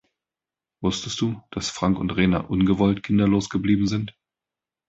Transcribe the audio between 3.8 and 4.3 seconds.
sind?